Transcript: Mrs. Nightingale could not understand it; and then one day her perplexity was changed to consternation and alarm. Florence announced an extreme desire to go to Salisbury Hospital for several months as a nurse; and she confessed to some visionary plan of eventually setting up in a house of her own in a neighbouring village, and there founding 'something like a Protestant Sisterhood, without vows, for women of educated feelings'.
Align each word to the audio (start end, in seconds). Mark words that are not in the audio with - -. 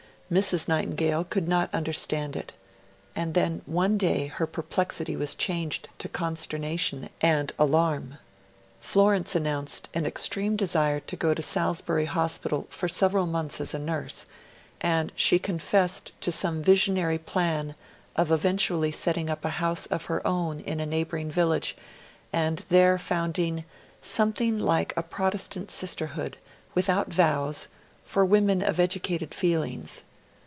Mrs. 0.31 0.65
Nightingale 0.69 1.25
could 1.25 1.45
not 1.49 1.75
understand 1.75 2.37
it; 2.37 2.53
and 3.17 3.33
then 3.33 3.61
one 3.65 3.97
day 3.97 4.27
her 4.27 4.47
perplexity 4.47 5.13
was 5.17 5.35
changed 5.35 5.89
to 5.97 6.07
consternation 6.07 7.09
and 7.19 7.51
alarm. 7.59 8.15
Florence 8.79 9.35
announced 9.35 9.89
an 9.93 10.05
extreme 10.05 10.55
desire 10.55 11.01
to 11.01 11.17
go 11.17 11.33
to 11.33 11.43
Salisbury 11.43 12.05
Hospital 12.05 12.65
for 12.69 12.87
several 12.87 13.25
months 13.27 13.59
as 13.59 13.73
a 13.73 13.77
nurse; 13.77 14.25
and 14.79 15.11
she 15.17 15.37
confessed 15.37 16.13
to 16.21 16.31
some 16.31 16.63
visionary 16.63 17.17
plan 17.17 17.75
of 18.15 18.31
eventually 18.31 18.93
setting 18.93 19.29
up 19.29 19.43
in 19.43 19.49
a 19.49 19.53
house 19.55 19.85
of 19.87 20.05
her 20.05 20.25
own 20.25 20.61
in 20.61 20.79
a 20.79 20.85
neighbouring 20.85 21.29
village, 21.29 21.75
and 22.31 22.59
there 22.69 22.97
founding 22.97 23.65
'something 23.99 24.57
like 24.59 24.93
a 24.95 25.03
Protestant 25.03 25.69
Sisterhood, 25.69 26.37
without 26.73 27.09
vows, 27.11 27.67
for 28.05 28.23
women 28.23 28.61
of 28.61 28.79
educated 28.79 29.33
feelings'. 29.35 30.03